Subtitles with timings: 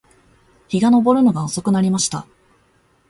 [0.67, 2.25] 日が登るのが遅くなりました